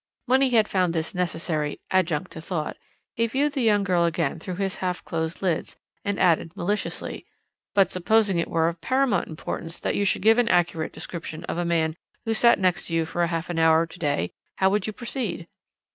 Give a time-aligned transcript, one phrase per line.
[0.25, 2.75] When he had found this necessary "adjunct to thought,"
[3.15, 7.27] he viewed the young girl again through his half closed lids, and added maliciously:
[7.75, 11.59] "But supposing it were of paramount importance that you should give an accurate description of
[11.59, 14.87] a man who sat next to you for half an hour to day, how would
[14.87, 15.47] you proceed?"